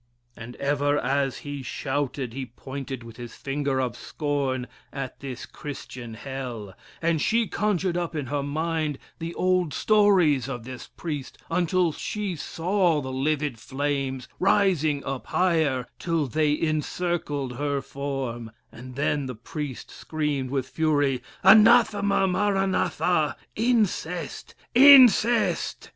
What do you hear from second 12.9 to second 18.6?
the livid flames rising up higher till they encircled her form,